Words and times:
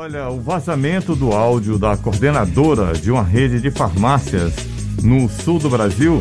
Olha, 0.00 0.28
o 0.28 0.40
vazamento 0.40 1.16
do 1.16 1.32
áudio 1.32 1.76
da 1.76 1.96
coordenadora 1.96 2.92
de 2.92 3.10
uma 3.10 3.24
rede 3.24 3.60
de 3.60 3.68
farmácias 3.68 4.54
no 5.02 5.28
sul 5.28 5.58
do 5.58 5.68
Brasil, 5.68 6.20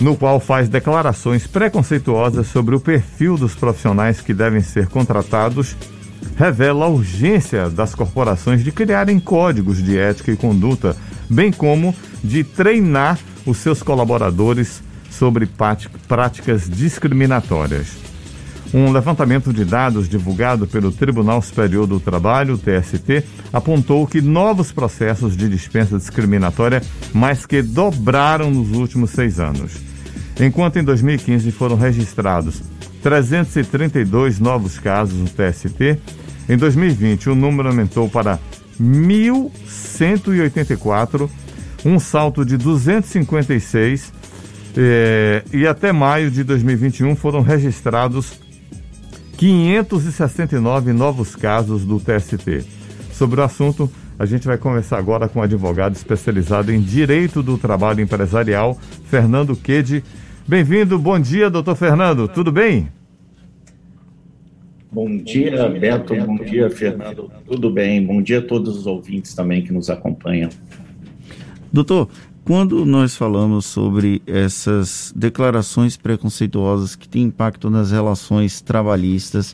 no 0.00 0.16
qual 0.16 0.40
faz 0.40 0.68
declarações 0.68 1.46
preconceituosas 1.46 2.48
sobre 2.48 2.74
o 2.74 2.80
perfil 2.80 3.36
dos 3.36 3.54
profissionais 3.54 4.20
que 4.20 4.34
devem 4.34 4.60
ser 4.60 4.88
contratados, 4.88 5.76
revela 6.36 6.86
a 6.86 6.88
urgência 6.88 7.70
das 7.70 7.94
corporações 7.94 8.64
de 8.64 8.72
criarem 8.72 9.20
códigos 9.20 9.80
de 9.80 9.96
ética 9.96 10.32
e 10.32 10.36
conduta, 10.36 10.96
bem 11.30 11.52
como 11.52 11.94
de 12.24 12.42
treinar 12.42 13.20
os 13.46 13.58
seus 13.58 13.84
colaboradores 13.84 14.82
sobre 15.12 15.48
práticas 16.08 16.68
discriminatórias. 16.68 18.05
Um 18.76 18.92
levantamento 18.92 19.52
de 19.54 19.64
dados 19.64 20.06
divulgado 20.06 20.66
pelo 20.66 20.92
Tribunal 20.92 21.40
Superior 21.40 21.86
do 21.86 21.98
Trabalho, 21.98 22.58
TST, 22.58 23.24
apontou 23.50 24.06
que 24.06 24.20
novos 24.20 24.70
processos 24.70 25.34
de 25.34 25.48
dispensa 25.48 25.96
discriminatória 25.96 26.82
mais 27.14 27.46
que 27.46 27.62
dobraram 27.62 28.50
nos 28.50 28.76
últimos 28.76 29.12
seis 29.12 29.40
anos. 29.40 29.78
Enquanto 30.38 30.78
em 30.78 30.84
2015 30.84 31.50
foram 31.52 31.76
registrados 31.76 32.60
332 33.02 34.38
novos 34.38 34.78
casos 34.78 35.18
no 35.18 35.24
TST, 35.24 35.98
em 36.46 36.58
2020 36.58 37.30
o 37.30 37.34
número 37.34 37.70
aumentou 37.70 38.10
para 38.10 38.38
1.184, 38.78 41.30
um 41.82 41.98
salto 41.98 42.44
de 42.44 42.58
256, 42.58 44.12
eh, 44.76 45.42
e 45.50 45.66
até 45.66 45.92
maio 45.92 46.30
de 46.30 46.44
2021 46.44 47.16
foram 47.16 47.40
registrados 47.40 48.44
569 49.36 50.92
novos 50.92 51.36
casos 51.36 51.84
do 51.84 52.00
TST. 52.00 52.64
Sobre 53.12 53.40
o 53.40 53.44
assunto, 53.44 53.90
a 54.18 54.24
gente 54.24 54.46
vai 54.46 54.56
conversar 54.56 54.98
agora 54.98 55.28
com 55.28 55.40
um 55.40 55.42
advogado 55.42 55.94
especializado 55.94 56.72
em 56.72 56.80
Direito 56.80 57.42
do 57.42 57.58
Trabalho 57.58 58.00
Empresarial, 58.00 58.78
Fernando 59.04 59.54
Quede. 59.54 60.02
Bem-vindo, 60.48 60.98
bom 60.98 61.18
dia, 61.18 61.50
doutor 61.50 61.76
Fernando, 61.76 62.28
tudo 62.28 62.50
bem? 62.50 62.88
Bom 64.90 65.18
dia, 65.18 65.68
Beto, 65.68 66.14
bom 66.14 66.36
dia, 66.36 66.70
Fernando, 66.70 67.30
tudo 67.46 67.68
bem? 67.70 68.04
Bom 68.04 68.22
dia 68.22 68.38
a 68.38 68.42
todos 68.42 68.78
os 68.78 68.86
ouvintes 68.86 69.34
também 69.34 69.62
que 69.62 69.72
nos 69.72 69.90
acompanham. 69.90 70.48
Doutor, 71.70 72.08
quando 72.46 72.86
nós 72.86 73.16
falamos 73.16 73.66
sobre 73.66 74.22
essas 74.24 75.12
declarações 75.16 75.96
preconceituosas 75.96 76.94
que 76.94 77.08
têm 77.08 77.24
impacto 77.24 77.68
nas 77.68 77.90
relações 77.90 78.60
trabalhistas, 78.60 79.52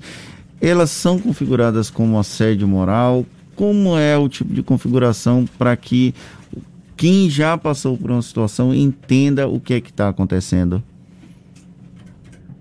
elas 0.60 0.90
são 0.90 1.18
configuradas 1.18 1.88
como 1.88 2.18
assédio 2.18 2.68
moral? 2.68 3.24
Como 3.56 3.96
é 3.96 4.18
o 4.18 4.28
tipo 4.28 4.52
de 4.52 4.62
configuração 4.62 5.46
para 5.56 5.74
que 5.74 6.14
quem 6.94 7.30
já 7.30 7.56
passou 7.56 7.96
por 7.96 8.10
uma 8.10 8.20
situação 8.20 8.74
entenda 8.74 9.48
o 9.48 9.58
que 9.58 9.72
é 9.72 9.80
que 9.80 9.88
está 9.88 10.10
acontecendo? 10.10 10.82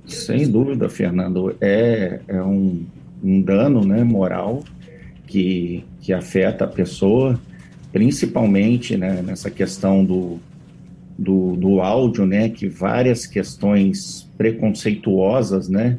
Sem 0.08 0.50
dúvida, 0.50 0.88
Fernando. 0.88 1.58
É, 1.60 2.22
é 2.30 2.42
um, 2.42 2.86
um 3.22 3.42
dano 3.42 3.84
né, 3.84 4.02
moral 4.06 4.64
que, 5.28 5.84
que 6.00 6.14
afeta 6.14 6.64
a 6.64 6.70
pessoa 6.70 7.38
principalmente 7.92 8.96
né, 8.96 9.22
nessa 9.22 9.50
questão 9.50 10.04
do, 10.04 10.40
do, 11.18 11.56
do, 11.56 11.82
áudio, 11.82 12.26
né, 12.26 12.50
que 12.50 12.68
várias 12.68 13.26
questões 13.26 14.30
preconceituosas, 14.38 15.68
né, 15.68 15.98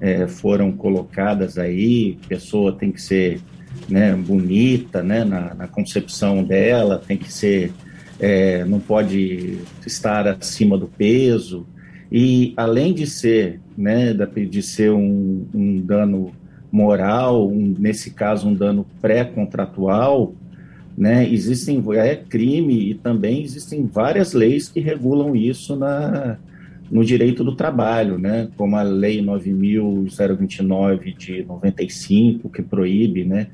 é, 0.00 0.26
foram 0.26 0.72
colocadas 0.72 1.58
aí, 1.58 2.18
pessoa 2.28 2.72
tem 2.72 2.92
que 2.92 3.00
ser, 3.00 3.40
né, 3.88 4.14
bonita, 4.14 5.02
né, 5.02 5.24
na, 5.24 5.54
na 5.54 5.66
concepção 5.68 6.44
dela, 6.44 7.02
tem 7.04 7.16
que 7.16 7.32
ser, 7.32 7.72
é, 8.18 8.64
não 8.64 8.78
pode 8.78 9.58
estar 9.86 10.26
acima 10.28 10.76
do 10.76 10.86
peso, 10.86 11.66
e 12.12 12.52
além 12.56 12.92
de 12.92 13.06
ser, 13.06 13.60
né, 13.78 14.12
de 14.12 14.62
ser 14.62 14.90
um, 14.90 15.46
um 15.54 15.80
dano 15.80 16.32
moral, 16.70 17.48
um, 17.48 17.74
nesse 17.78 18.10
caso 18.10 18.48
um 18.48 18.54
dano 18.54 18.86
pré-contratual, 19.00 20.34
né, 21.00 21.26
existem 21.26 21.82
é 21.94 22.14
crime 22.14 22.90
e 22.90 22.94
também 22.94 23.42
existem 23.42 23.86
várias 23.86 24.34
leis 24.34 24.68
que 24.68 24.80
regulam 24.80 25.34
isso 25.34 25.74
na, 25.74 26.36
no 26.90 27.02
direito 27.02 27.42
do 27.42 27.56
trabalho, 27.56 28.18
né, 28.18 28.50
como 28.54 28.76
a 28.76 28.82
lei 28.82 29.22
9.029 29.22 31.16
de 31.16 31.42
95 31.44 32.50
que 32.50 32.60
proíbe, 32.60 33.24
né, 33.24 33.46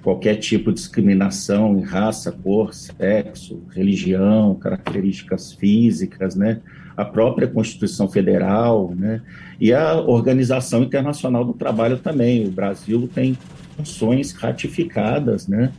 qualquer 0.00 0.36
tipo 0.36 0.70
de 0.70 0.76
discriminação 0.76 1.76
em 1.76 1.82
raça, 1.82 2.30
cor, 2.30 2.72
sexo, 2.72 3.60
religião, 3.74 4.54
características 4.54 5.52
físicas, 5.54 6.36
né, 6.36 6.60
a 6.96 7.04
própria 7.04 7.48
Constituição 7.48 8.06
Federal, 8.08 8.94
né, 8.96 9.22
e 9.60 9.72
a 9.72 9.94
Organização 9.94 10.84
Internacional 10.84 11.44
do 11.44 11.52
Trabalho 11.52 11.98
também. 11.98 12.46
O 12.46 12.50
Brasil 12.52 13.10
tem 13.12 13.36
funções 13.76 14.30
ratificadas, 14.30 15.48
né, 15.48 15.72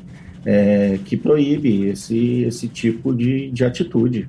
é, 0.45 0.99
que 1.05 1.15
proíbe 1.15 1.87
esse, 1.87 2.43
esse 2.43 2.67
tipo 2.67 3.13
de, 3.13 3.49
de 3.51 3.63
atitude. 3.63 4.27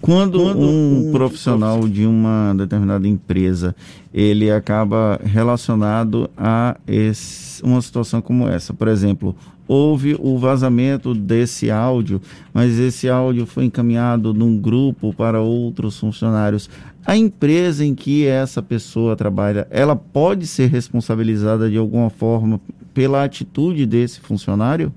Quando, 0.00 0.38
Quando 0.38 0.60
um, 0.60 1.08
um 1.08 1.12
profissional 1.12 1.88
de 1.88 2.04
uma 2.04 2.52
determinada 2.54 3.08
empresa 3.08 3.74
ele 4.12 4.50
acaba 4.50 5.18
relacionado 5.24 6.28
a 6.36 6.76
esse, 6.86 7.62
uma 7.64 7.80
situação 7.80 8.20
como 8.20 8.46
essa, 8.46 8.74
por 8.74 8.86
exemplo, 8.86 9.34
houve 9.66 10.14
o 10.20 10.38
vazamento 10.38 11.14
desse 11.14 11.70
áudio, 11.70 12.20
mas 12.52 12.78
esse 12.78 13.08
áudio 13.08 13.46
foi 13.46 13.64
encaminhado 13.64 14.34
num 14.34 14.58
grupo 14.58 15.12
para 15.14 15.40
outros 15.40 15.98
funcionários. 15.98 16.68
A 17.06 17.16
empresa 17.16 17.84
em 17.84 17.94
que 17.94 18.26
essa 18.26 18.62
pessoa 18.62 19.16
trabalha, 19.16 19.66
ela 19.70 19.96
pode 19.96 20.46
ser 20.46 20.68
responsabilizada 20.68 21.70
de 21.70 21.76
alguma 21.76 22.10
forma 22.10 22.60
pela 22.92 23.24
atitude 23.24 23.84
desse 23.86 24.20
funcionário? 24.20 24.92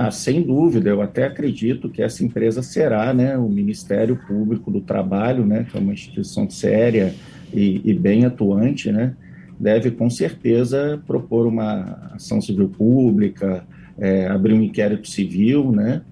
Ah, 0.00 0.12
sem 0.12 0.42
dúvida, 0.42 0.90
eu 0.90 1.02
até 1.02 1.24
acredito 1.24 1.88
que 1.88 2.00
essa 2.00 2.22
empresa 2.22 2.62
será, 2.62 3.12
né, 3.12 3.36
o 3.36 3.48
Ministério 3.48 4.14
Público 4.28 4.70
do 4.70 4.80
Trabalho, 4.80 5.44
né, 5.44 5.66
que 5.68 5.76
é 5.76 5.80
uma 5.80 5.92
instituição 5.92 6.48
séria 6.48 7.12
e, 7.52 7.80
e 7.84 7.92
bem 7.94 8.24
atuante, 8.24 8.92
né, 8.92 9.16
deve 9.58 9.90
com 9.90 10.08
certeza 10.08 11.02
propor 11.04 11.48
uma 11.48 12.12
ação 12.14 12.40
civil 12.40 12.68
pública, 12.68 13.64
é, 13.98 14.28
abrir 14.28 14.54
um 14.54 14.62
inquérito 14.62 15.08
civil, 15.08 15.72
né, 15.72 16.02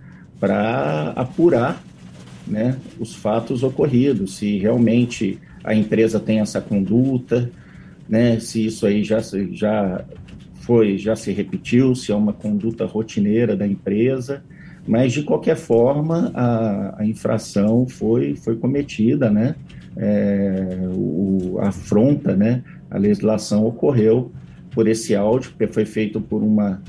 para 0.40 1.12
apurar, 1.14 1.80
né, 2.44 2.76
os 2.98 3.14
fatos 3.14 3.62
ocorridos, 3.62 4.34
se 4.38 4.58
realmente 4.58 5.38
a 5.62 5.76
empresa 5.76 6.18
tem 6.18 6.40
essa 6.40 6.60
conduta, 6.60 7.52
né, 8.08 8.40
se 8.40 8.66
isso 8.66 8.84
aí 8.84 9.04
já, 9.04 9.20
já 9.52 10.04
foi, 10.66 10.98
já 10.98 11.14
se 11.14 11.30
repetiu, 11.30 11.94
se 11.94 12.10
é 12.10 12.14
uma 12.14 12.32
conduta 12.32 12.84
rotineira 12.84 13.56
da 13.56 13.64
empresa, 13.64 14.42
mas 14.86 15.12
de 15.12 15.22
qualquer 15.22 15.56
forma 15.56 16.32
a, 16.34 17.02
a 17.02 17.06
infração 17.06 17.86
foi, 17.86 18.34
foi 18.34 18.56
cometida, 18.56 19.30
né? 19.30 19.54
É, 19.96 20.78
o, 20.92 21.58
a 21.60 21.68
afronta, 21.68 22.34
né? 22.34 22.64
A 22.90 22.98
legislação 22.98 23.64
ocorreu 23.64 24.32
por 24.72 24.88
esse 24.88 25.14
áudio, 25.14 25.52
que 25.56 25.68
foi 25.68 25.84
feito 25.84 26.20
por 26.20 26.42
uma 26.42 26.82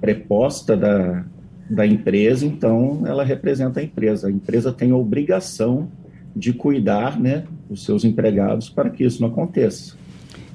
preposta 0.00 0.74
da, 0.74 1.24
da 1.68 1.86
empresa, 1.86 2.46
então 2.46 3.02
ela 3.06 3.24
representa 3.24 3.80
a 3.80 3.82
empresa. 3.82 4.28
A 4.28 4.30
empresa 4.30 4.72
tem 4.72 4.90
a 4.90 4.96
obrigação 4.96 5.90
de 6.34 6.54
cuidar, 6.54 7.20
né, 7.20 7.44
dos 7.68 7.84
seus 7.84 8.04
empregados 8.04 8.70
para 8.70 8.88
que 8.88 9.04
isso 9.04 9.20
não 9.20 9.28
aconteça. 9.28 9.96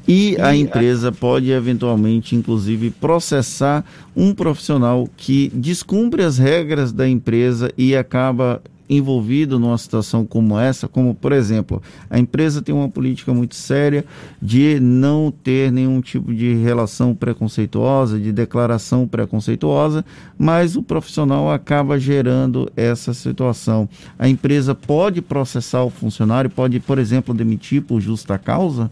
E 0.08 0.36
a 0.41 0.56
empresa 0.56 1.12
pode 1.12 1.50
eventualmente, 1.50 2.36
inclusive, 2.36 2.91
processar 2.91 3.86
um 4.16 4.34
profissional 4.34 5.08
que 5.16 5.50
descumpre 5.53 6.23
as 6.23 6.38
regras 6.38 6.91
da 6.91 7.08
empresa 7.08 7.72
e 7.78 7.96
acaba 7.96 8.61
envolvido 8.90 9.58
numa 9.58 9.78
situação 9.78 10.26
como 10.26 10.59
essa, 10.59 10.88
como 10.88 11.16
por 11.16 11.32
exemplo, 11.32 11.82
a 12.09 12.20
empresa 12.20 12.61
tem 12.61 12.76
uma 12.76 12.90
política 12.90 13.34
muito 13.34 13.55
séria 13.55 14.05
de 14.41 14.79
não 14.79 15.32
ter 15.32 15.72
nenhum 15.72 16.02
tipo 16.02 16.34
de 16.34 16.53
relação 16.55 17.16
preconceituosa, 17.16 18.20
de 18.20 18.32
declaração 18.32 19.08
preconceituosa, 19.08 20.03
mas 20.38 20.76
o 20.76 20.84
profissional 20.84 21.52
acaba 21.52 21.97
gerando 22.00 22.70
essa 22.76 23.14
situação. 23.14 23.88
A 24.20 24.28
empresa 24.28 24.76
pode 24.76 25.22
processar 25.22 25.84
o 25.84 25.90
funcionário, 25.90 26.50
pode, 26.50 26.79
por 26.79 27.00
exemplo, 27.00 27.34
demitir 27.34 27.82
por 27.82 28.02
justa 28.02 28.38
causa? 28.38 28.91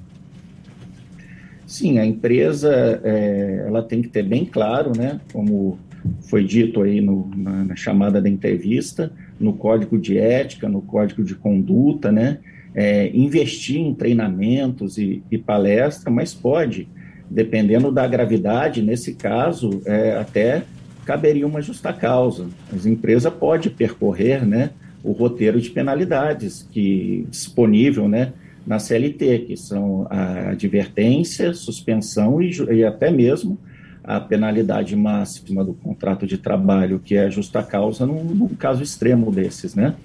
Sim, 1.72 2.00
a 2.00 2.06
empresa 2.06 3.00
é, 3.02 3.64
ela 3.66 3.82
tem 3.82 4.02
que 4.02 4.10
ter 4.10 4.24
bem 4.24 4.44
claro, 4.44 4.92
né, 4.94 5.22
como 5.32 5.80
foi 6.24 6.44
dito 6.44 6.82
aí 6.82 7.00
no, 7.00 7.32
na, 7.34 7.64
na, 7.64 7.76
chamada 7.78 8.22
da 8.22 8.28
entrevista, 8.28 9.10
no 9.40 9.54
código 9.54 9.98
de 9.98 10.18
ética, 10.18 10.68
no 10.68 10.82
código 10.82 11.24
de 11.24 11.34
conduta, 11.34 12.12
né, 12.12 12.40
é, 12.76 13.10
investir 13.14 13.78
em 13.78 13.94
treinamentos 13.94 14.98
e, 14.98 15.24
e 15.32 15.38
palestra, 15.38 16.12
mas 16.12 16.34
pode 16.34 16.90
dependendo 17.30 17.90
da 17.90 18.06
gravidade, 18.06 18.82
nesse 18.82 19.14
caso, 19.14 19.82
é, 19.86 20.18
até 20.18 20.64
caberia 21.06 21.48
uma 21.48 21.62
justa 21.62 21.94
causa. 21.94 22.50
As 22.76 22.86
empresas 22.86 23.34
podem 23.34 23.72
percorrer 23.72 24.46
né, 24.46 24.72
o 25.02 25.14
roteiro 25.14 25.62
de 25.62 25.70
penalidades 25.70 26.68
que 26.70 27.26
disponível 27.30 28.10
né, 28.10 28.34
na 28.66 28.80
CLT, 28.80 29.40
que 29.48 29.58
são 29.58 30.08
a 30.10 30.52
advertência, 30.52 31.54
suspensão 31.54 32.42
e, 32.42 32.52
e 32.72 32.84
até 32.84 33.10
mesmo 33.10 33.58
a 34.04 34.20
penalidade 34.20 34.96
máxima 34.96 35.64
do 35.64 35.74
contrato 35.74 36.26
de 36.26 36.38
trabalho, 36.38 37.00
que 37.04 37.16
é 37.16 37.26
a 37.26 37.30
justa 37.30 37.62
causa, 37.62 38.06
num, 38.06 38.24
num 38.24 38.48
caso 38.50 38.82
extremo 38.82 39.32
desses, 39.32 39.76
né? 39.76 39.96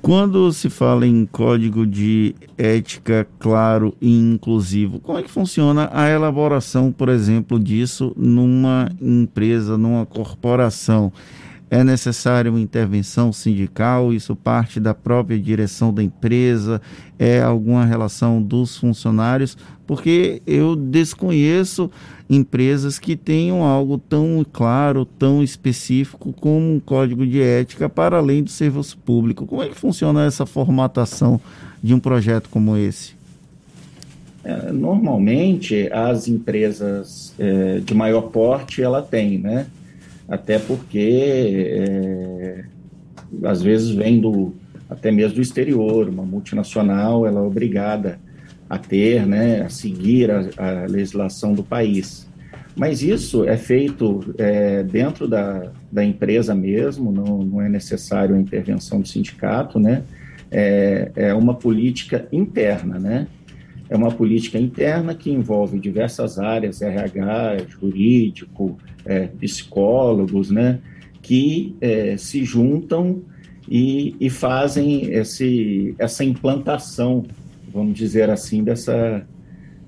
Quando 0.00 0.52
se 0.52 0.70
fala 0.70 1.06
em 1.06 1.26
código 1.26 1.84
de 1.84 2.34
ética 2.56 3.26
claro 3.38 3.94
e 4.00 4.16
inclusivo, 4.16 5.00
como 5.00 5.18
é 5.18 5.22
que 5.22 5.30
funciona 5.30 5.90
a 5.92 6.08
elaboração, 6.08 6.92
por 6.92 7.08
exemplo, 7.08 7.58
disso 7.58 8.12
numa 8.16 8.88
empresa, 9.02 9.76
numa 9.76 10.06
corporação? 10.06 11.12
É 11.70 11.84
necessária 11.84 12.50
uma 12.50 12.60
intervenção 12.60 13.32
sindical? 13.32 14.12
Isso 14.12 14.34
parte 14.34 14.80
da 14.80 14.94
própria 14.94 15.38
direção 15.38 15.92
da 15.92 16.02
empresa? 16.02 16.80
É 17.18 17.42
alguma 17.42 17.84
relação 17.84 18.42
dos 18.42 18.76
funcionários? 18.76 19.56
Porque 19.86 20.42
eu 20.46 20.74
desconheço 20.74 21.90
empresas 22.28 22.98
que 22.98 23.16
tenham 23.16 23.62
algo 23.62 23.98
tão 23.98 24.44
claro, 24.50 25.04
tão 25.04 25.42
específico 25.42 26.32
como 26.32 26.74
um 26.74 26.80
código 26.80 27.26
de 27.26 27.40
ética 27.40 27.88
para 27.88 28.18
além 28.18 28.42
do 28.42 28.50
serviço 28.50 28.96
público. 28.98 29.46
Como 29.46 29.62
é 29.62 29.68
que 29.68 29.74
funciona 29.74 30.24
essa 30.24 30.46
formatação 30.46 31.40
de 31.82 31.94
um 31.94 31.98
projeto 31.98 32.48
como 32.48 32.76
esse? 32.76 33.16
É, 34.44 34.72
normalmente, 34.72 35.90
as 35.92 36.28
empresas 36.28 37.34
é, 37.38 37.80
de 37.80 37.92
maior 37.94 38.22
porte, 38.22 38.80
ela 38.80 39.02
tem, 39.02 39.38
né? 39.38 39.66
Até 40.28 40.58
porque 40.58 41.54
é, 41.56 42.64
às 43.44 43.62
vezes 43.62 43.90
vem 43.90 44.20
do, 44.20 44.54
até 44.88 45.10
mesmo 45.10 45.36
do 45.36 45.40
exterior, 45.40 46.08
uma 46.08 46.24
multinacional 46.24 47.26
ela 47.26 47.40
é 47.40 47.42
obrigada 47.42 48.18
a 48.68 48.76
ter, 48.78 49.26
né, 49.26 49.62
a 49.62 49.68
seguir 49.68 50.30
a, 50.30 50.44
a 50.58 50.86
legislação 50.86 51.54
do 51.54 51.62
país. 51.62 52.28
Mas 52.76 53.02
isso 53.02 53.44
é 53.44 53.56
feito 53.56 54.34
é, 54.38 54.84
dentro 54.84 55.26
da, 55.26 55.72
da 55.90 56.04
empresa 56.04 56.54
mesmo, 56.54 57.10
não, 57.10 57.38
não 57.38 57.60
é 57.60 57.68
necessário 57.68 58.36
a 58.36 58.38
intervenção 58.38 59.00
do 59.00 59.08
sindicato, 59.08 59.80
né? 59.80 60.04
É, 60.50 61.10
é 61.16 61.34
uma 61.34 61.54
política 61.54 62.28
interna, 62.30 62.98
né? 62.98 63.26
É 63.90 63.96
uma 63.96 64.10
política 64.10 64.58
interna 64.58 65.14
que 65.14 65.30
envolve 65.30 65.78
diversas 65.78 66.38
áreas, 66.38 66.82
RH, 66.82 67.66
jurídico, 67.68 68.78
é, 69.04 69.28
psicólogos, 69.28 70.50
né, 70.50 70.78
que 71.22 71.74
é, 71.80 72.16
se 72.16 72.44
juntam 72.44 73.22
e, 73.68 74.16
e 74.20 74.30
fazem 74.30 75.12
esse, 75.12 75.94
essa 75.98 76.24
implantação, 76.24 77.24
vamos 77.72 77.94
dizer 77.94 78.30
assim, 78.30 78.64
dessa, 78.64 79.26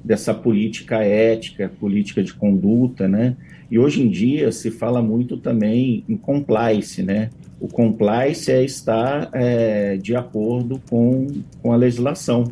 dessa 0.05 0.35
política 0.35 1.03
ética, 1.03 1.71
política 1.81 2.23
de 2.23 2.35
conduta, 2.35 3.09
né? 3.09 3.37
E 3.71 3.79
hoje 3.79 4.03
em 4.03 4.11
dia 4.11 4.51
se 4.51 4.71
fala 4.71 5.01
muito 5.01 5.37
também 5.37 6.05
em 6.09 6.17
compliance, 6.17 7.03
né? 7.03 7.31
O 7.61 7.69
compliance 7.69 8.51
é 8.51 8.65
estar 8.65 9.31
é, 9.33 9.97
de 9.97 10.17
acordo 10.17 10.81
com, 10.91 11.27
com 11.63 11.73
a 11.73 11.77
legislação. 11.77 12.45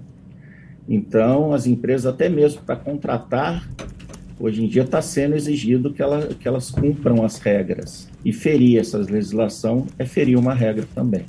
Então, 0.89 1.53
as 1.53 1.67
empresas, 1.67 2.07
até 2.07 2.29
mesmo 2.29 2.63
para 2.63 2.77
contratar 2.77 3.69
Hoje 4.41 4.65
em 4.65 4.69
dia 4.69 4.83
está 4.83 5.03
sendo 5.03 5.35
exigido 5.35 5.93
que, 5.93 6.01
ela, 6.01 6.29
que 6.29 6.47
elas 6.47 6.71
cumpram 6.71 7.25
as 7.25 7.41
regras. 7.41 8.09
E 8.25 8.33
ferir 8.33 8.79
essa 8.79 8.99
legislação 8.99 9.87
é 9.99 10.05
ferir 10.05 10.39
uma 10.39 10.55
regra 10.55 10.85
também. 10.95 11.25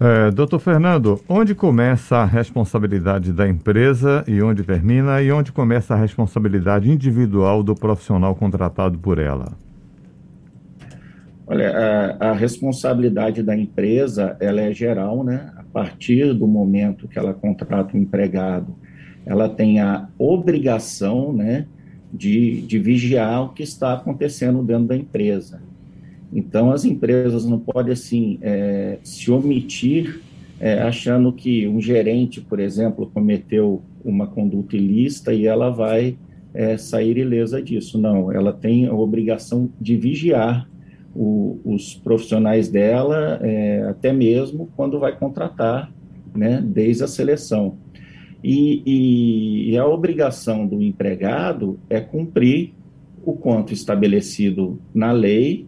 É, 0.00 0.30
doutor 0.30 0.58
Fernando, 0.58 1.20
onde 1.28 1.54
começa 1.54 2.16
a 2.16 2.24
responsabilidade 2.24 3.32
da 3.32 3.46
empresa 3.46 4.24
e 4.26 4.42
onde 4.42 4.64
termina, 4.64 5.22
e 5.22 5.30
onde 5.30 5.52
começa 5.52 5.94
a 5.94 5.96
responsabilidade 5.96 6.90
individual 6.90 7.62
do 7.62 7.76
profissional 7.76 8.34
contratado 8.34 8.98
por 8.98 9.18
ela? 9.18 9.52
Olha, 11.46 12.16
a, 12.18 12.30
a 12.30 12.32
responsabilidade 12.32 13.42
da 13.42 13.56
empresa 13.56 14.36
ela 14.40 14.60
é 14.60 14.72
geral, 14.72 15.22
né? 15.22 15.52
Partir 15.72 16.34
do 16.34 16.46
momento 16.46 17.08
que 17.08 17.18
ela 17.18 17.32
contrata 17.32 17.96
um 17.96 18.00
empregado, 18.00 18.74
ela 19.24 19.48
tem 19.48 19.80
a 19.80 20.08
obrigação, 20.18 21.32
né? 21.32 21.66
de, 22.12 22.62
de 22.62 22.78
vigiar 22.78 23.44
o 23.44 23.48
que 23.50 23.62
está 23.62 23.92
acontecendo 23.92 24.62
dentro 24.62 24.86
da 24.86 24.96
empresa. 24.96 25.62
Então, 26.32 26.70
as 26.72 26.84
empresas 26.84 27.44
não 27.44 27.58
podem, 27.58 27.92
assim, 27.92 28.38
é, 28.40 28.98
se 29.02 29.30
omitir 29.30 30.20
é, 30.58 30.80
achando 30.80 31.32
que 31.32 31.66
um 31.66 31.80
gerente, 31.80 32.40
por 32.40 32.60
exemplo, 32.60 33.10
cometeu 33.12 33.82
uma 34.04 34.26
conduta 34.26 34.76
ilícita 34.76 35.32
e 35.32 35.46
ela 35.46 35.70
vai 35.70 36.16
é, 36.52 36.76
sair 36.76 37.16
ilesa 37.16 37.62
disso. 37.62 37.98
Não, 37.98 38.30
ela 38.30 38.52
tem 38.52 38.86
a 38.86 38.94
obrigação 38.94 39.70
de 39.80 39.96
vigiar 39.96 40.68
o, 41.14 41.60
os 41.64 41.94
profissionais 41.94 42.68
dela, 42.68 43.38
é, 43.42 43.84
até 43.88 44.12
mesmo 44.12 44.68
quando 44.76 44.98
vai 44.98 45.16
contratar, 45.16 45.90
né, 46.34 46.60
desde 46.64 47.04
a 47.04 47.08
seleção. 47.08 47.76
E, 48.42 48.82
e, 48.86 49.70
e, 49.70 49.78
a 49.78 49.86
obrigação 49.86 50.66
do 50.66 50.82
empregado 50.82 51.78
é 51.90 52.00
cumprir 52.00 52.72
o 53.22 53.34
quanto 53.34 53.74
estabelecido 53.74 54.80
na 54.94 55.12
lei 55.12 55.66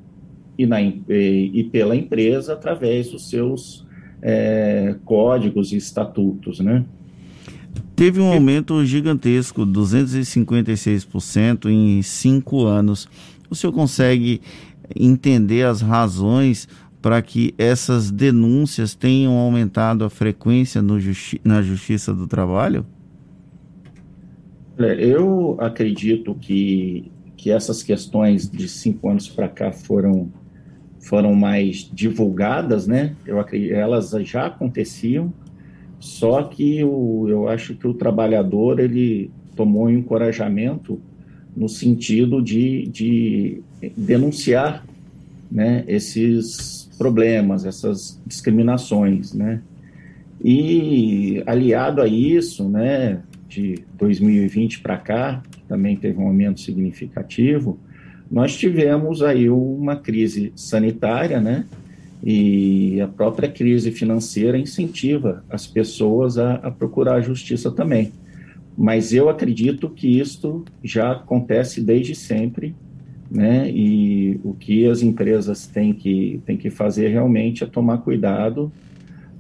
e, 0.56 0.64
na, 0.64 0.80
e, 0.80 1.68
pela 1.70 1.94
empresa 1.94 2.54
através 2.54 3.10
dos 3.10 3.28
seus 3.28 3.86
é, 4.22 4.96
códigos 5.04 5.70
e 5.72 5.76
estatutos, 5.76 6.60
né? 6.60 6.86
Teve 7.94 8.20
um 8.20 8.32
aumento 8.32 8.82
gigantesco, 8.86 9.66
256% 9.66 11.66
em 11.66 12.00
cinco 12.00 12.64
anos. 12.64 13.06
O 13.50 13.54
senhor 13.54 13.72
consegue 13.72 14.40
entender 14.96 15.64
as 15.64 15.80
razões 15.80 16.68
para 17.00 17.20
que 17.20 17.52
essas 17.58 18.10
denúncias 18.10 18.94
tenham 18.94 19.36
aumentado 19.36 20.04
a 20.04 20.10
frequência 20.10 20.80
justi 20.98 21.40
na 21.44 21.60
Justiça 21.60 22.14
do 22.14 22.28
Trabalho? 22.28 22.86
Eu 24.78 25.56
acredito 25.60 26.34
que, 26.34 27.10
que 27.36 27.50
essas 27.50 27.82
questões 27.82 28.48
de 28.48 28.68
cinco 28.68 29.08
anos 29.08 29.28
para 29.28 29.48
cá 29.48 29.72
foram, 29.72 30.30
foram 31.00 31.34
mais 31.34 31.90
divulgadas, 31.92 32.86
né? 32.86 33.14
Eu 33.26 33.38
acredito, 33.40 33.74
elas 33.74 34.10
já 34.22 34.46
aconteciam, 34.46 35.32
só 35.98 36.44
que 36.44 36.82
o, 36.84 37.28
eu 37.28 37.48
acho 37.48 37.74
que 37.74 37.86
o 37.86 37.94
trabalhador 37.94 38.80
ele 38.80 39.30
tomou 39.54 39.86
um 39.86 39.90
encorajamento 39.90 41.00
no 41.56 41.68
sentido 41.68 42.40
de, 42.42 42.86
de 42.88 43.62
denunciar 43.96 44.84
né, 45.50 45.84
esses 45.86 46.88
problemas, 46.96 47.64
essas 47.64 48.20
discriminações, 48.26 49.32
né? 49.34 49.60
E 50.44 51.42
aliado 51.46 52.00
a 52.00 52.08
isso, 52.08 52.68
né, 52.68 53.20
de 53.48 53.78
2020 53.98 54.80
para 54.80 54.96
cá, 54.96 55.42
também 55.68 55.96
teve 55.96 56.18
um 56.18 56.26
aumento 56.26 56.60
significativo, 56.60 57.78
nós 58.30 58.56
tivemos 58.56 59.22
aí 59.22 59.50
uma 59.50 59.96
crise 59.96 60.52
sanitária, 60.56 61.38
né? 61.38 61.66
E 62.24 63.00
a 63.00 63.08
própria 63.08 63.48
crise 63.48 63.90
financeira 63.90 64.56
incentiva 64.56 65.44
as 65.50 65.66
pessoas 65.66 66.38
a, 66.38 66.54
a 66.54 66.70
procurar 66.70 67.20
justiça 67.20 67.70
também. 67.70 68.12
Mas 68.76 69.12
eu 69.12 69.28
acredito 69.28 69.90
que 69.90 70.18
isto 70.18 70.64
já 70.82 71.12
acontece 71.12 71.80
desde 71.80 72.14
sempre 72.14 72.74
né? 73.32 73.70
E 73.70 74.38
o 74.44 74.52
que 74.52 74.86
as 74.86 75.00
empresas 75.00 75.66
têm 75.66 75.94
que, 75.94 76.42
têm 76.44 76.56
que 76.56 76.68
fazer 76.68 77.08
realmente 77.08 77.64
é 77.64 77.66
tomar 77.66 77.98
cuidado 77.98 78.70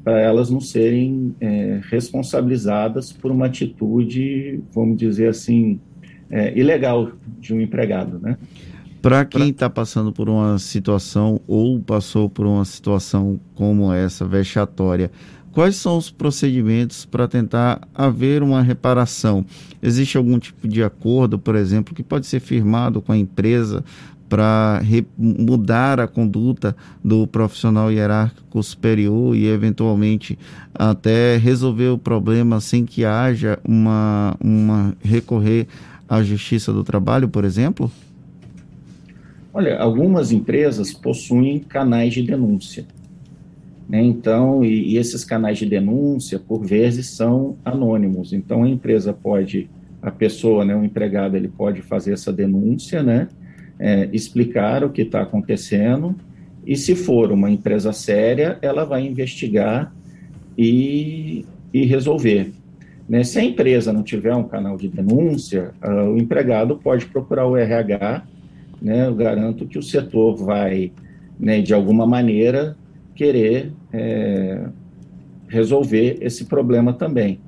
para 0.02 0.18
elas 0.18 0.50
não 0.50 0.60
serem 0.60 1.34
é, 1.38 1.78
responsabilizadas 1.90 3.12
por 3.12 3.30
uma 3.30 3.46
atitude, 3.46 4.60
vamos 4.72 4.96
dizer 4.96 5.28
assim, 5.28 5.78
é, 6.30 6.58
ilegal 6.58 7.12
de 7.38 7.54
um 7.54 7.60
empregado, 7.60 8.18
né? 8.18 8.38
Para 9.00 9.24
quem 9.24 9.50
está 9.50 9.68
passando 9.68 10.12
por 10.12 10.28
uma 10.28 10.58
situação 10.58 11.40
ou 11.46 11.78
passou 11.80 12.30
por 12.30 12.46
uma 12.46 12.64
situação 12.64 13.38
como 13.54 13.92
essa, 13.92 14.24
vexatória, 14.24 15.10
quais 15.52 15.76
são 15.76 15.96
os 15.96 16.10
procedimentos 16.10 17.04
para 17.04 17.28
tentar 17.28 17.86
haver 17.94 18.42
uma 18.42 18.62
reparação? 18.62 19.44
Existe 19.82 20.16
algum 20.16 20.38
tipo 20.38 20.66
de 20.66 20.82
acordo, 20.82 21.38
por 21.38 21.54
exemplo, 21.54 21.94
que 21.94 22.02
pode 22.02 22.26
ser 22.26 22.40
firmado 22.40 23.00
com 23.00 23.12
a 23.12 23.16
empresa 23.16 23.84
para 24.28 24.80
mudar 25.18 26.00
a 26.00 26.08
conduta 26.08 26.74
do 27.04 27.26
profissional 27.26 27.92
hierárquico 27.92 28.62
superior 28.62 29.36
e 29.36 29.46
eventualmente 29.46 30.38
até 30.74 31.36
resolver 31.36 31.88
o 31.88 31.98
problema 31.98 32.58
sem 32.58 32.86
que 32.86 33.04
haja 33.04 33.58
uma, 33.62 34.34
uma 34.42 34.96
recorrer 35.02 35.66
à 36.08 36.22
Justiça 36.22 36.72
do 36.72 36.82
Trabalho, 36.82 37.28
por 37.28 37.44
exemplo? 37.44 37.92
Olha, 39.52 39.78
algumas 39.78 40.32
empresas 40.32 40.94
possuem 40.94 41.58
canais 41.58 42.14
de 42.14 42.22
denúncia. 42.22 42.86
Né? 43.88 44.02
Então, 44.02 44.64
e, 44.64 44.92
e, 44.92 44.96
esses 44.96 45.24
canais 45.24 45.58
de 45.58 45.66
denúncia, 45.66 46.38
por 46.38 46.64
vezes, 46.64 47.06
são 47.08 47.56
anônimos. 47.64 48.32
Então, 48.32 48.62
a 48.62 48.68
empresa 48.68 49.12
pode, 49.12 49.68
a 50.00 50.10
pessoa, 50.10 50.64
né, 50.64 50.74
o 50.74 50.84
empregado, 50.84 51.36
ele 51.36 51.48
pode 51.48 51.82
fazer 51.82 52.12
essa 52.12 52.32
denúncia, 52.32 53.02
né, 53.02 53.28
é, 53.78 54.08
explicar 54.12 54.84
o 54.84 54.90
que 54.90 55.02
está 55.02 55.22
acontecendo, 55.22 56.14
e 56.64 56.76
se 56.76 56.94
for 56.94 57.32
uma 57.32 57.50
empresa 57.50 57.92
séria, 57.92 58.58
ela 58.62 58.84
vai 58.84 59.04
investigar 59.04 59.92
e, 60.56 61.44
e 61.72 61.84
resolver. 61.84 62.52
Né? 63.08 63.24
Se 63.24 63.40
a 63.40 63.44
empresa 63.44 63.92
não 63.92 64.04
tiver 64.04 64.34
um 64.34 64.44
canal 64.44 64.76
de 64.76 64.86
denúncia, 64.86 65.72
uh, 65.82 66.12
o 66.12 66.18
empregado 66.18 66.76
pode 66.76 67.06
procurar 67.06 67.46
o 67.46 67.56
RH 67.56 68.22
né, 68.82 69.06
eu 69.06 69.14
garanto 69.14 69.64
que 69.64 69.78
o 69.78 69.82
setor 69.82 70.36
vai, 70.36 70.90
né, 71.38 71.60
de 71.60 71.72
alguma 71.72 72.04
maneira, 72.04 72.76
querer 73.14 73.72
é, 73.92 74.66
resolver 75.48 76.18
esse 76.20 76.46
problema 76.46 76.92
também. 76.92 77.38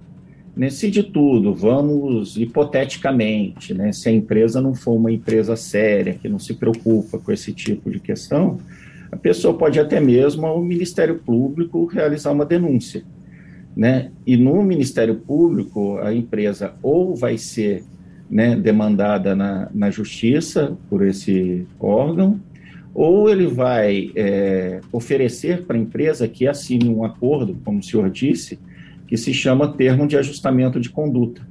Nesse 0.56 0.88
de 0.88 1.02
tudo, 1.02 1.52
vamos 1.52 2.36
hipoteticamente, 2.36 3.74
né, 3.74 3.92
se 3.92 4.08
a 4.08 4.12
empresa 4.12 4.60
não 4.60 4.72
for 4.74 4.92
uma 4.92 5.10
empresa 5.10 5.56
séria, 5.56 6.14
que 6.14 6.28
não 6.28 6.38
se 6.38 6.54
preocupa 6.54 7.18
com 7.18 7.32
esse 7.32 7.52
tipo 7.52 7.90
de 7.90 7.98
questão, 7.98 8.60
a 9.10 9.16
pessoa 9.16 9.54
pode 9.54 9.80
até 9.80 10.00
mesmo 10.00 10.46
ao 10.46 10.62
Ministério 10.62 11.18
Público 11.18 11.86
realizar 11.86 12.30
uma 12.30 12.44
denúncia. 12.44 13.02
Né? 13.76 14.10
E 14.24 14.36
no 14.36 14.62
Ministério 14.62 15.16
Público, 15.16 15.98
a 15.98 16.14
empresa 16.14 16.74
ou 16.82 17.16
vai 17.16 17.36
ser 17.36 17.82
né, 18.30 18.54
demandada 18.56 19.34
na, 19.34 19.68
na 19.74 19.90
justiça 19.90 20.76
por 20.88 21.04
esse 21.04 21.66
órgão, 21.80 22.40
ou 22.94 23.28
ele 23.28 23.48
vai 23.48 24.12
é, 24.14 24.80
oferecer 24.92 25.64
para 25.64 25.76
a 25.76 25.80
empresa 25.80 26.28
que 26.28 26.46
assine 26.46 26.88
um 26.88 27.04
acordo, 27.04 27.56
como 27.64 27.80
o 27.80 27.82
senhor 27.82 28.08
disse, 28.08 28.58
que 29.08 29.16
se 29.16 29.34
chama 29.34 29.72
termo 29.72 30.06
de 30.06 30.16
ajustamento 30.16 30.78
de 30.78 30.88
conduta. 30.88 31.42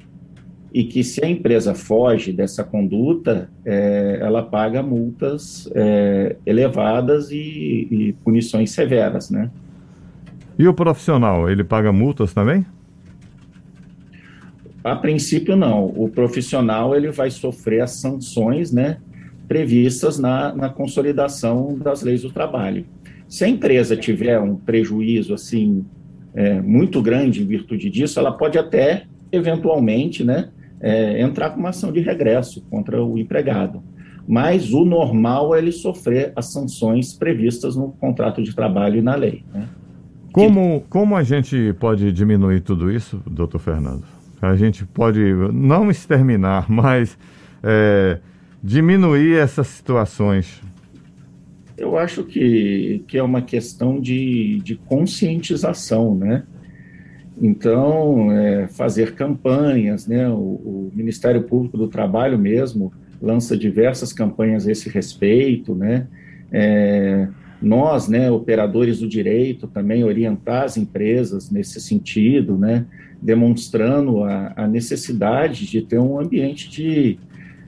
E 0.74 0.86
que 0.86 1.04
se 1.04 1.24
a 1.24 1.30
empresa 1.30 1.76
foge 1.76 2.32
dessa 2.32 2.64
conduta, 2.64 3.50
é, 3.64 4.20
ela 4.22 4.42
paga 4.42 4.82
multas 4.82 5.70
é, 5.76 6.38
elevadas 6.46 7.30
e, 7.30 7.88
e 7.92 8.16
punições 8.24 8.72
severas, 8.72 9.30
né? 9.30 9.52
E 10.58 10.68
o 10.68 10.74
profissional, 10.74 11.50
ele 11.50 11.64
paga 11.64 11.92
multas 11.92 12.34
também? 12.34 12.66
A 14.84 14.96
princípio, 14.96 15.56
não. 15.56 15.86
O 15.86 16.10
profissional 16.10 16.96
ele 16.96 17.12
vai 17.12 17.30
sofrer 17.30 17.82
as 17.82 17.92
sanções 17.92 18.72
né, 18.72 18.98
previstas 19.48 20.18
na, 20.18 20.54
na 20.54 20.70
consolidação 20.70 21.78
das 21.78 22.02
leis 22.02 22.22
do 22.22 22.32
trabalho. 22.32 22.86
Se 23.28 23.44
a 23.44 23.48
empresa 23.48 23.96
tiver 23.96 24.40
um 24.40 24.56
prejuízo 24.56 25.34
assim 25.34 25.86
é, 26.34 26.62
muito 26.62 27.02
grande 27.02 27.42
em 27.42 27.46
virtude 27.46 27.90
disso, 27.90 28.20
ela 28.20 28.32
pode 28.32 28.58
até, 28.58 29.06
eventualmente, 29.32 30.24
né, 30.24 30.50
é, 30.80 31.22
entrar 31.22 31.52
com 31.52 31.60
uma 31.60 31.70
ação 31.70 31.92
de 31.92 32.00
regresso 32.00 32.62
contra 32.70 33.04
o 33.04 33.18
empregado. 33.18 33.82
Mas 34.28 34.74
o 34.74 34.86
normal 34.86 35.54
é 35.54 35.60
ele 35.60 35.72
sofrer 35.72 36.32
as 36.36 36.52
sanções 36.52 37.14
previstas 37.14 37.76
no 37.76 37.92
contrato 37.92 38.42
de 38.42 38.56
trabalho 38.56 39.00
e 39.00 39.02
na 39.02 39.16
lei. 39.16 39.44
Né? 39.54 39.68
Como, 40.32 40.84
como 40.90 41.16
a 41.16 41.24
gente 41.24 41.74
pode 41.80 42.12
diminuir 42.12 42.62
tudo 42.62 42.92
isso, 42.92 43.22
doutor 43.30 43.60
Fernando? 43.60 44.04
A 44.42 44.56
gente 44.56 44.86
pode 44.86 45.22
não 45.54 45.92
exterminar, 45.92 46.66
mas 46.72 47.18
é, 47.62 48.20
diminuir 48.64 49.36
essas 49.36 49.68
situações. 49.68 50.62
Eu 51.78 51.98
acho 51.98 52.24
que, 52.24 53.04
que 53.08 53.18
é 53.18 53.24
uma 53.24 53.42
questão 53.42 54.00
de, 54.00 54.62
de 54.64 54.76
conscientização, 54.76 56.16
né? 56.16 56.44
Então, 57.42 58.32
é, 58.32 58.68
fazer 58.68 59.16
campanhas, 59.16 60.08
né? 60.08 60.30
O, 60.30 60.34
o, 60.34 60.92
Ministério 60.94 61.44
Público 61.44 61.78
do 61.78 61.88
Trabalho 61.88 62.38
mesmo 62.40 62.94
lança 63.22 63.58
diversas 63.58 64.14
campanhas 64.14 64.68
a 64.68 64.72
esse 64.72 64.88
respeito, 64.88 65.76
né? 65.76 66.08
É, 66.52 67.28
nós, 67.62 68.08
né, 68.08 68.30
operadores 68.30 69.00
do 69.00 69.08
direito, 69.08 69.68
também 69.68 70.04
orientar 70.04 70.64
as 70.64 70.78
empresas 70.78 71.50
nesse 71.50 71.80
sentido, 71.80 72.58
né? 72.58 72.86
demonstrando 73.22 74.22
a, 74.26 74.52
a 74.54 74.68
necessidade 74.68 75.66
de 75.66 75.82
ter 75.82 75.98
um 75.98 76.20
ambiente 76.20 76.70
de, 76.70 77.18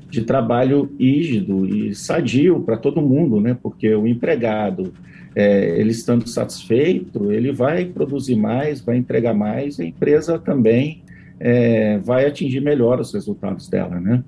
de 0.09 0.21
trabalho 0.21 0.91
rígido 0.99 1.65
e 1.65 1.93
sadio 1.95 2.61
para 2.61 2.77
todo 2.77 3.01
mundo, 3.01 3.39
né? 3.41 3.57
Porque 3.61 3.93
o 3.93 4.07
empregado, 4.07 4.93
é, 5.35 5.79
ele 5.79 5.91
estando 5.91 6.27
satisfeito, 6.27 7.31
ele 7.31 7.51
vai 7.51 7.85
produzir 7.85 8.35
mais, 8.35 8.81
vai 8.81 8.97
entregar 8.97 9.33
mais, 9.33 9.79
a 9.79 9.83
empresa 9.83 10.39
também 10.39 11.03
é, 11.39 11.97
vai 11.99 12.25
atingir 12.25 12.61
melhor 12.61 12.99
os 12.99 13.13
resultados 13.13 13.67
dela, 13.67 13.99
né? 13.99 14.23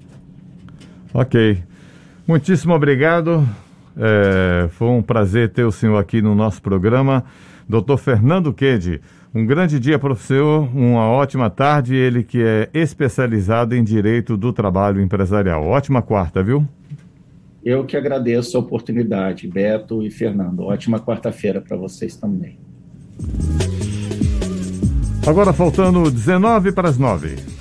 Ok. 1.13 1.57
Muitíssimo 2.27 2.73
obrigado. 2.73 3.47
É, 3.97 4.67
foi 4.69 4.89
um 4.89 5.01
prazer 5.01 5.49
ter 5.49 5.63
o 5.63 5.71
senhor 5.71 5.97
aqui 5.97 6.21
no 6.21 6.35
nosso 6.35 6.61
programa. 6.61 7.23
Doutor 7.67 7.97
Fernando 7.97 8.53
Quede, 8.53 9.01
um 9.33 9.45
grande 9.45 9.79
dia 9.79 9.99
para 9.99 10.13
o 10.13 10.15
senhor, 10.15 10.69
uma 10.73 11.07
ótima 11.07 11.49
tarde. 11.49 11.95
Ele 11.95 12.23
que 12.23 12.41
é 12.41 12.69
especializado 12.73 13.75
em 13.75 13.83
direito 13.83 14.37
do 14.37 14.53
trabalho 14.53 15.01
empresarial. 15.01 15.65
Ótima 15.65 16.01
quarta, 16.01 16.43
viu? 16.43 16.65
Eu 17.65 17.85
que 17.85 17.97
agradeço 17.97 18.55
a 18.55 18.61
oportunidade, 18.61 19.47
Beto 19.47 20.01
e 20.01 20.09
Fernando. 20.09 20.61
Ótima 20.61 20.99
quarta-feira 20.99 21.59
para 21.59 21.75
vocês 21.75 22.15
também. 22.15 22.57
Agora 25.27 25.51
faltando 25.51 26.09
19 26.09 26.71
para 26.71 26.87
as 26.87 26.97
9. 26.97 27.56